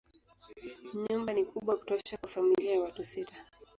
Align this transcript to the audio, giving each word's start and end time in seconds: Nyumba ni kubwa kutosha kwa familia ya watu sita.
Nyumba 1.09 1.29
ni 1.33 1.43
kubwa 1.49 1.73
kutosha 1.79 2.17
kwa 2.17 2.29
familia 2.29 2.73
ya 2.75 2.81
watu 2.81 3.05
sita. 3.05 3.35